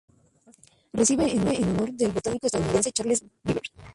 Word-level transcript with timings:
Recibe 0.93 1.25
el 1.31 1.37
nombre 1.45 1.57
en 1.57 1.69
honor 1.75 1.91
del 1.93 2.11
botánico 2.11 2.47
estadounidense 2.47 2.91
Charles 2.91 3.21
V. 3.21 3.29
Piper. 3.43 3.63